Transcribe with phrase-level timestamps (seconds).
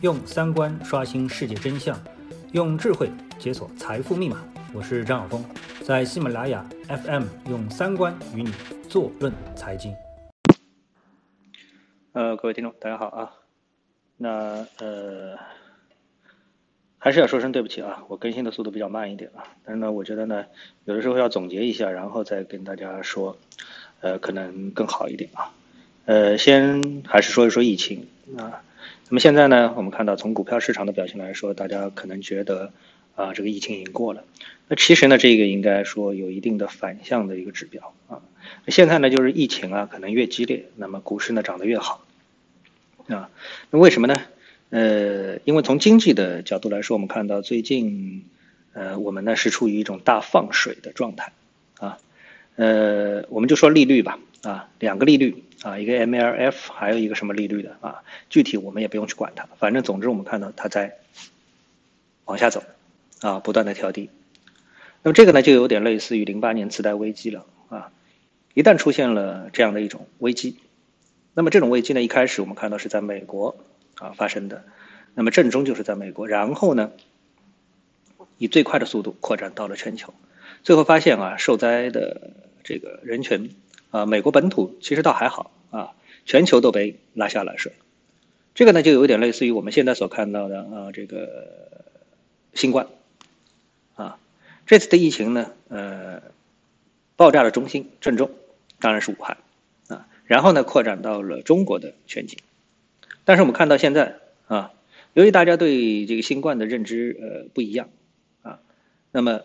[0.00, 1.98] 用三观刷新世界真相，
[2.52, 4.44] 用智慧解锁财富密码。
[4.72, 5.44] 我是张晓峰，
[5.82, 8.52] 在喜马拉雅 FM 用三观与你
[8.88, 9.92] 坐论财经。
[12.12, 13.32] 呃，各位听众，大家好啊。
[14.16, 15.36] 那呃，
[16.98, 19.42] 还是要说声对不起啊，我更新的速度比较慢一点啊。
[19.64, 20.46] 但是呢，我觉得呢，
[20.84, 23.36] 有的时候要总结一下，然后再跟大家说，
[24.00, 25.52] 呃，可能更好一点啊。
[26.08, 28.06] 呃，先还是说一说疫情
[28.38, 28.64] 啊。
[29.10, 32.72] 那么现在呢，我们看到从股票市场的表现来说，大家可能觉得
[33.14, 34.24] 啊，这个疫情已经过了。
[34.68, 38.22] 那其实呢，这个应该说有一定的反向的一个指标啊。
[38.68, 42.06] 现在呢，就是疫情啊，可能越激烈，那么股市呢涨得越好
[43.08, 43.28] 啊。
[43.68, 44.14] 那为什么呢？
[44.70, 48.24] 呃，因为从经济的角度来说，我们看到最近
[48.72, 51.32] 呃，我们呢是处于一种大放水的状态
[51.78, 51.98] 啊。
[52.56, 55.44] 呃，我们就说利率吧啊，两个利率。
[55.62, 58.04] 啊，一个 MLF，还有一个什么利率的啊？
[58.30, 60.98] 具体我们也不用去管它，反正总之我们看到它在
[62.26, 62.62] 往下走，
[63.22, 64.08] 啊，不断的调低。
[65.02, 67.90] 那么这个呢，就有点类似于零八年次贷危机了啊。
[68.54, 70.58] 一旦出现了这样的一种危机，
[71.34, 73.56] 那么这种危机呢，一开始我们看到是在美国
[73.96, 74.64] 啊发生的，
[75.14, 76.92] 那么正中就是在美国，然后呢，
[78.38, 80.14] 以最快的速度扩展到了全球，
[80.62, 82.30] 最后发现啊，受灾的
[82.62, 83.50] 这个人群。
[83.90, 87.72] 啊，美国本土其实倒还好啊，全球都被拉下了水，
[88.54, 91.82] 这个呢就有点类似于我们现在所看到的啊，这个
[92.54, 92.86] 新冠。
[93.94, 94.18] 啊，
[94.66, 96.22] 这次的疫情呢，呃，
[97.16, 98.30] 爆炸的中心正中
[98.80, 99.36] 当然是武汉。
[99.88, 102.38] 啊，然后呢扩展到了中国的全景，
[103.24, 104.16] 但是我们看到现在
[104.46, 104.72] 啊，
[105.14, 107.88] 由于大家对这个新冠的认知呃不一样
[108.42, 108.60] 啊，
[109.12, 109.42] 那么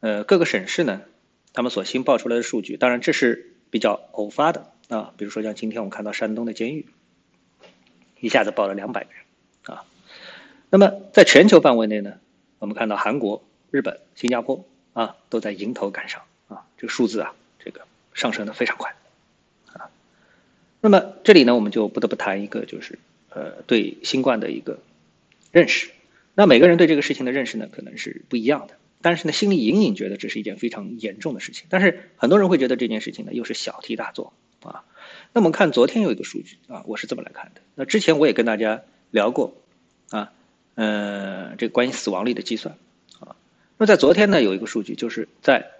[0.00, 1.02] 呃各个省市呢，
[1.52, 3.46] 他们所新报出来的数据，当然这是。
[3.72, 6.84] 比较偶发的啊，比如说像今天我们看到山东的监狱，
[8.18, 9.84] 一下子报了两百个人啊。
[10.68, 12.14] 那么在全球范围内呢，
[12.58, 17.34] 我们看到韩国、日本、新加坡啊都在迎头赶上啊，这个数字啊，
[17.64, 17.82] 这个
[18.14, 18.94] 上升的非常快
[19.72, 19.88] 啊。
[20.80, 22.98] 那么这里呢，我们就不得不谈一个，就是
[23.28, 24.80] 呃对新冠的一个
[25.52, 25.90] 认识。
[26.34, 28.74] 那每个人对这个事情的认识呢，可能是不一样的。
[29.02, 31.66] 但是呢，心里隐隐觉得这是一件非常严重的事情。
[31.68, 34.32] 但是很多人会觉得这件事情呢，又是小题大做
[34.62, 34.84] 啊。
[35.32, 37.60] 那我们看昨天有一个数据啊，我是这么来看的。
[37.74, 39.54] 那之前我也跟大家聊过
[40.10, 40.32] 啊，
[40.74, 42.76] 呃，这关于死亡率的计算
[43.20, 43.36] 啊。
[43.76, 45.70] 那在昨天呢，有一个数据，就是在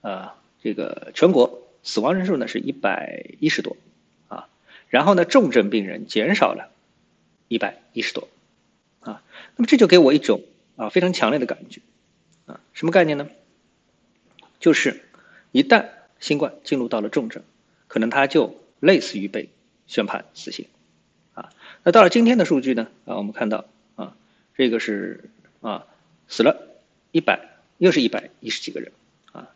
[0.00, 3.76] 啊这个全国死亡人数呢是一百一十多
[4.28, 4.48] 啊，
[4.88, 6.70] 然后呢重症病人减少了
[7.48, 8.28] 一百一十多
[9.00, 9.22] 啊。
[9.56, 10.42] 那么这就给我一种
[10.76, 11.80] 啊非常强烈的感觉。
[12.46, 13.28] 啊，什么概念呢？
[14.58, 15.00] 就是
[15.50, 15.88] 一旦
[16.18, 17.42] 新冠进入到了重症，
[17.92, 19.50] 可能他就类似于被
[19.86, 20.64] 宣判死刑。
[21.34, 22.88] 啊，那到了今天的数据呢？
[23.04, 23.66] 啊，我们看到
[23.96, 24.16] 啊，
[24.56, 25.28] 这个是
[25.60, 25.86] 啊，
[26.26, 28.92] 死了一百，又是一百一十几个人。
[29.32, 29.50] 啊，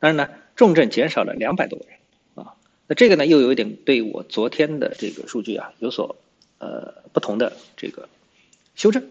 [0.00, 1.98] 当然呢，重症减少了两百多个人。
[2.34, 2.56] 啊，
[2.88, 6.16] 那这个呢，又有一点对我昨天的这个数据啊有所
[6.58, 8.08] 呃不同的这个
[8.74, 9.06] 修正。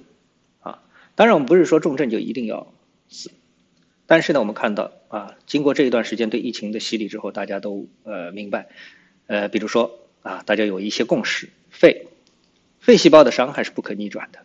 [0.59, 0.83] 啊，
[1.15, 2.67] 当然我们不是说重症就一定要。
[3.13, 3.29] 死，
[4.11, 8.67] 但是呢，我们看到啊，经过这一段时间对疫情的洗礼之后，大家都呃明白，
[9.27, 12.07] 呃，比如说啊，大家有一些共识，肺，
[12.81, 14.39] 肺细胞的伤害是不可逆转的，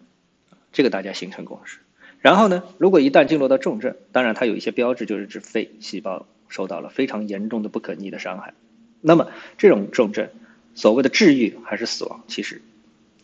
[0.71, 1.79] 这个大家形成共识。
[2.21, 8.55] 然后呢，如果一旦进入到重症，当然它有一些标志，就是指肺细胞受到了非常严重的不可逆的伤害。
[9.01, 10.29] 那么这种重症，
[10.77, 12.63] 所谓的治愈还是死亡，其实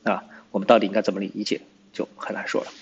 [0.02, 1.60] 啊，我们到底应该怎么理解，
[1.92, 2.72] 就很难说了，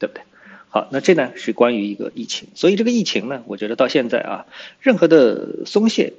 [0.00, 0.24] 对不对？
[0.74, 4.46] 好，那这呢是关于一个疫情，所以这个疫情呢，我觉得到现在啊，
[4.80, 6.14] 任何的松懈，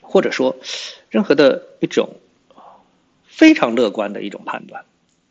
[0.00, 0.56] 或者说
[1.08, 2.16] 任何的一种
[3.28, 4.84] 非常乐观的一种判断，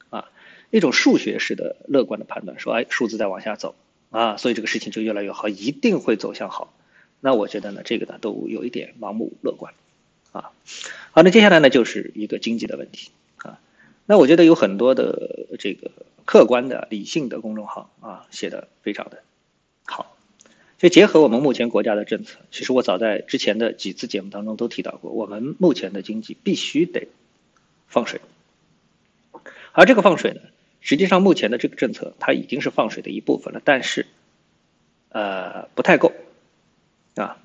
[0.10, 0.30] 啊，
[0.72, 3.76] 一种数学式的乐观的判断，说哎，数字在往下走
[4.10, 6.74] 啊，所以这个事情就越来越好，一定会走向好。
[7.20, 9.74] 那我觉得呢，这个呢都有一点盲目乐观，
[10.32, 10.52] 啊，
[11.12, 13.60] 好，那接下来呢就是一个经济的问题啊，
[14.06, 15.92] 那我觉得有很多的这个。
[16.34, 19.22] 客观的、理性的公众号啊，写的非常的
[19.86, 20.18] 好。
[20.80, 27.08] 就结合我们目前国家的政策，其实我早在之前的几次节目当中都提到过，我们目前的经济必须得
[27.88, 28.20] 放水。
[29.74, 30.42] 而这个放水呢，
[30.82, 34.08] 实际上目前的这个政策它已经是放水的一部分了，但是
[35.10, 36.14] 呃不太够
[37.14, 37.38] 啊。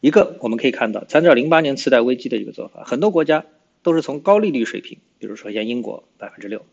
[0.00, 3.44] 一个我们可以看到，参照零八年次贷危机的一个做法，很多国家
[3.84, 6.66] 都是从高利率水平，比如说像英国百分之六。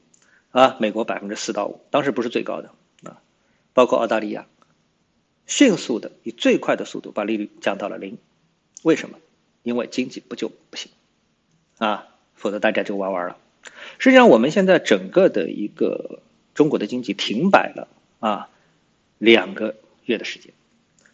[0.56, 2.70] 啊，美国百分之四到五，当时不是最高的
[3.04, 3.20] 啊，
[3.74, 4.48] 包括澳大利亚，
[5.48, 8.18] 迅速的以最快的速度把利率降到了零，
[8.82, 9.18] 为什么？
[9.64, 10.90] 因为经济不就不行
[11.78, 13.38] 啊，否则大家就玩完了。
[14.00, 16.22] 实际上，我们现在整个的一个
[16.54, 17.90] 中国的经济停摆了
[18.22, 18.50] 啊
[19.18, 19.76] 两个
[20.06, 20.54] 月的时间，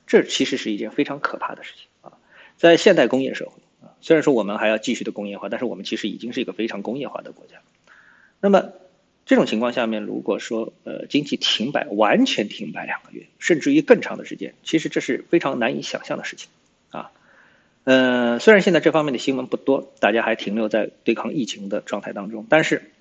[0.06, 2.14] 这其实是一件非常可怕的事情啊。
[2.58, 3.54] 在现代工业社会
[3.84, 7.56] 啊，虽然说我们还要继续的工业化，但是我们其实已经是一个非常工业化的国家。
[8.40, 8.70] 那么
[9.26, 16.50] 这种情况下面，如果说呃经济停摆，完全停摆两个月，甚至于更长的时间，其实这是非常难以想象的事情
[16.90, 17.12] 啊。
[17.84, 22.92] 呃，虽然现在这方面的新闻不多，大家还停留在对抗疫情的状态当中，但是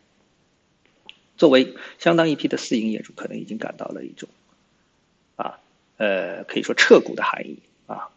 [1.37, 4.29] 作为相当一批的私营业主，可能已经感到了一种
[5.37, 5.59] 啊，
[5.97, 8.09] 呃，可以说彻骨的寒意啊，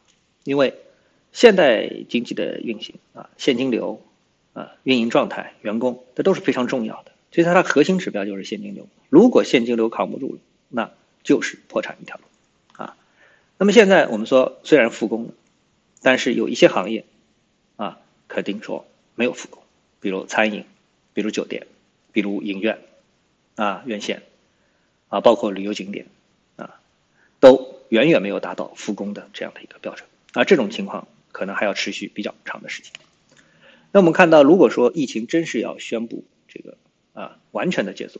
[0.44, 0.76] 因为
[1.32, 4.06] 现代经济的运行啊，现金流
[4.54, 8.88] 啊，运营状态、员工，这都是非常重要的，所以它的核心指标就是现金流。
[9.10, 10.40] 如果现金流扛不住了，
[10.70, 10.92] 那
[11.24, 12.24] 就是破产一条路
[12.82, 12.96] 啊。
[13.58, 15.34] 那么现在我们说，虽然复工了。
[16.06, 17.06] 但是有一些行业，
[17.78, 17.98] 啊，
[18.28, 18.86] 肯定说
[19.16, 19.64] 没有复工，
[20.02, 20.66] 比如餐饮，
[21.14, 21.66] 比如酒店，
[22.12, 22.78] 比如影院，
[23.56, 24.22] 啊，院线，
[25.08, 26.08] 啊，包括旅游景点，
[26.58, 26.82] 啊，
[27.40, 32.92] 都远远没有达到复工的这样的一个标准，啊，这种情况可能还要持续比较长的时间。
[33.94, 36.76] 那我们看到，如果说疫情真是要宣布这个
[37.54, 38.20] 完全的结束，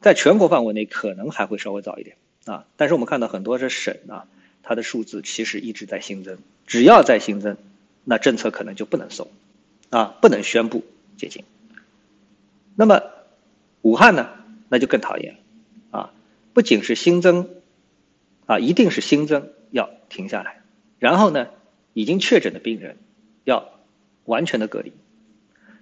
[0.00, 4.26] 在全国范围内可能还会稍微早一点，啊，但是我们看到很多的省啊。
[4.60, 7.56] 它的数字其实一直在新增，只要在新增，
[8.04, 9.30] 那政策可能就不能松，
[9.88, 10.84] 啊，不能宣布
[11.16, 11.42] 解禁。
[12.74, 13.00] 那么
[13.80, 14.28] 武汉呢，
[14.68, 16.12] 那就更讨厌了，啊，
[16.52, 17.48] 不仅是新增，
[18.44, 20.60] 啊，一定是新增要停下来，
[20.98, 21.48] 然后呢，
[21.94, 22.98] 已经确诊的病人
[23.44, 23.70] 要
[24.26, 24.92] 完全的隔离，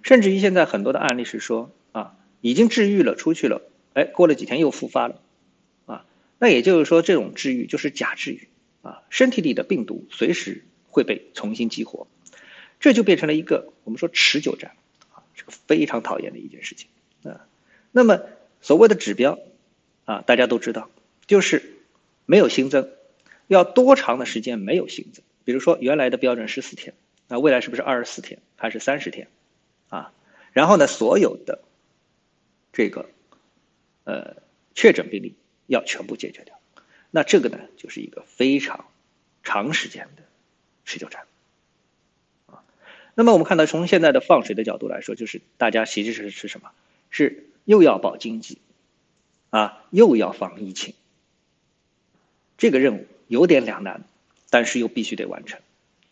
[0.01, 3.61] 甚至于现在很多的案例是说，啊，已经治愈了出去了，
[3.93, 5.21] 哎，过了几天又复发了，
[5.85, 6.05] 啊，
[6.37, 8.47] 那也就是说这种治愈就是假治愈。
[8.83, 12.07] 啊，身体里的病毒随时会被重新激活，
[12.79, 14.77] 这就变成了一个我们说持久战，
[15.11, 16.87] 啊，是个非常讨厌的一件事情
[17.23, 17.45] 啊。
[17.91, 18.21] 那么
[18.61, 19.39] 所谓的指标
[20.05, 20.89] 啊，大家都知道，
[21.25, 21.73] 就是
[22.25, 22.89] 没有新增，
[23.47, 25.21] 要多长的时间没有新增？
[25.43, 26.93] 比如说原来的标准十四天，
[27.27, 29.27] 那未来是不是二十四天还是三十天？
[29.89, 30.13] 啊，
[30.53, 31.59] 然后呢，所有的
[32.77, 33.09] 这个
[34.03, 34.35] 呃
[34.75, 35.33] 确诊病例
[35.65, 36.59] 要全部解决掉。
[37.09, 38.85] 那这个呢，就是一个非常
[39.41, 40.21] 长时间的
[40.85, 41.25] 持久战
[42.45, 42.63] 啊。
[43.15, 46.69] 那么我们看到，从现在的放水的角度来说，就是大家其实是是什么？
[47.09, 48.59] 是又要保经济
[49.49, 50.93] 啊，又要防疫情。
[52.59, 54.03] 这个任务有点两难，
[54.51, 55.59] 但是又必须得完成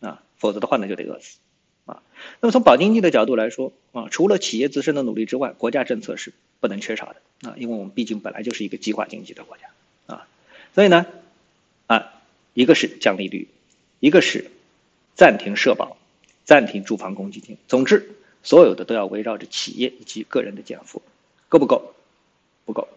[0.00, 1.38] 啊，否则的话呢，就得饿死
[1.86, 2.02] 啊。
[2.40, 9.64] 那么从保经济的角度来说啊，除了企业自身的努力之外，国家政策是不能缺少的啊，因为我们毕竟本来就是一个计划经济的国家。
[10.14, 10.28] 啊
[10.74, 11.06] 所以呢，
[11.86, 12.12] 啊，
[12.52, 13.48] 一个是降利率，
[13.98, 14.50] 一个是
[15.14, 15.96] 暂停社保，
[16.44, 17.56] 暂停住房公积金。
[17.66, 18.10] 总之，
[18.42, 21.00] 所有的都要围绕着企业以及个人的减负，
[21.48, 21.94] 够不够？
[22.66, 22.88] 不够。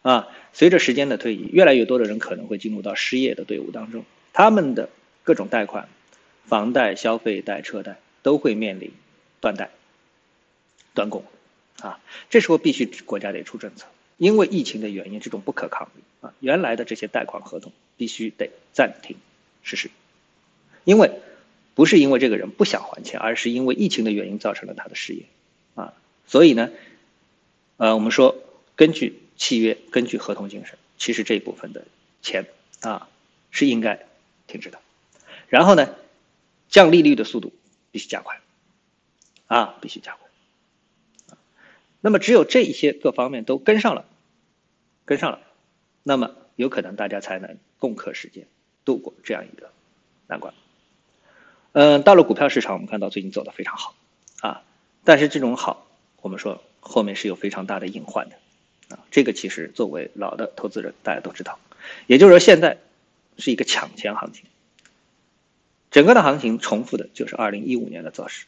[0.00, 4.88] 啊，随着时间的推移，越来越多的人可能会进入到失业的队伍当中，他们的
[5.22, 5.88] 各种贷款、
[6.46, 8.92] 房贷、消费贷、车贷都会面临
[9.40, 9.70] 断贷、
[10.94, 11.24] 断供。
[11.80, 11.98] 啊，
[12.30, 13.86] 这时候必须国家得出政策。
[14.18, 19.16] 因为疫情的原因，这种不可抗力啊，原来的这些贷款合同必须得暂停
[19.64, 19.90] 实施，
[20.84, 21.10] 因为
[21.74, 25.24] 不是因为这个人不想还钱，而是因为疫情的原因造成了他的失业
[25.74, 25.92] 啊，
[26.24, 26.70] 所以呢，
[27.78, 28.36] 呃，我们说
[28.76, 31.84] 根据契约，根据合同精神，其实这一部分的
[32.20, 32.46] 钱
[32.82, 33.08] 啊
[33.50, 34.06] 是应该
[34.46, 34.78] 停止的，
[35.48, 35.96] 然后呢，
[36.68, 37.52] 降利率的速度
[37.92, 38.40] 必须加快
[39.46, 41.36] 啊，必须加快。
[42.00, 44.04] 那么只有这一些各方面都跟上了，
[45.04, 45.40] 跟上了，
[46.02, 48.48] 那么有可能大家才能共克时艰，
[48.84, 49.70] 度过这样一个
[50.26, 50.52] 难关。
[51.70, 53.94] 嗯，到了股票市场，我们看到最近走的非常好
[54.40, 54.64] 啊，
[55.04, 55.86] 但是这种好，
[56.20, 58.36] 我们说后面是有非常大的隐患的
[58.96, 58.98] 啊。
[59.10, 61.58] 这个其实作为老的投资人，大家都知道，
[62.08, 62.78] 也就是说现在
[63.38, 64.44] 是一个抢钱行情，
[65.92, 68.46] 整个的行情重复的就是二零一五年的走势，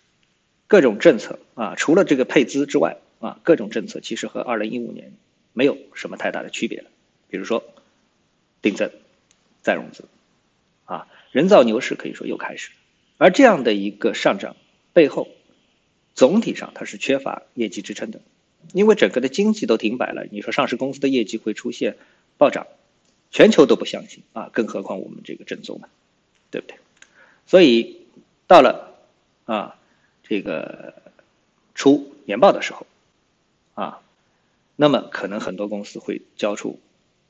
[0.67, 2.97] 各种政策啊，除了这个配资之外。
[3.21, 5.11] 啊，各种政策其实和二零一五年
[5.55, 6.91] 没有什么太大的区别了。
[7.31, 7.65] 比如说，
[8.61, 8.91] 定增、
[9.63, 10.05] 再融资，
[10.85, 12.69] 啊，人造牛市可以说又开始。
[13.17, 14.57] 而这样的一个上涨
[14.93, 15.29] 背后，
[16.15, 18.21] 总体上它是缺乏业绩支撑的，
[18.75, 20.27] 因为整个的经济都停摆了。
[20.31, 21.97] 你说上市公司的业绩会出现
[22.37, 22.67] 暴涨，
[23.31, 25.89] 全球都不相信啊，更何况我们这个正宗呢，
[26.51, 26.77] 对不对？
[27.47, 28.07] 所以
[28.47, 28.95] 到了
[29.45, 29.77] 啊
[30.23, 30.95] 这个
[31.75, 32.87] 出年报的时候。
[33.75, 34.01] 啊，
[34.77, 36.79] 那么可能很多公司会交出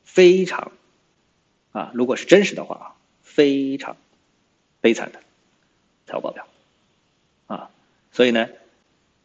[0.04, 0.72] 非常
[1.72, 2.84] 啊，如果是真实的话啊，
[3.22, 3.96] 非常
[4.82, 5.20] 悲惨的
[6.06, 6.46] 财务报表
[7.46, 7.70] 啊，
[8.12, 8.50] 所以呢，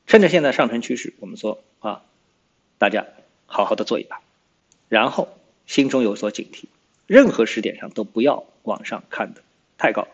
[0.07, 2.05] 趁着现在上升趋势，我们说啊，
[2.77, 3.05] 大家
[3.47, 4.21] 好好的做一把，
[4.87, 5.27] 然后
[5.67, 6.67] 心中有所警惕，
[7.05, 9.43] 任何时点上都不要往上看的
[9.77, 10.07] 太高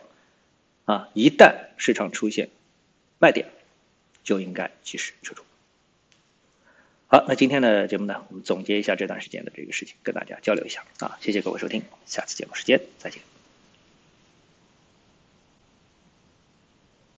[0.86, 1.10] 啊！
[1.12, 2.48] 一旦市场出现
[3.18, 3.46] 卖点，
[4.24, 5.44] 就应该及时撤出。
[7.08, 11.18] 好，那今天的节目呢，我们总结一下这段时间的这个事情，跟大家交流一下啊！
[11.20, 13.20] 谢谢各位收听，下次节目时间再见。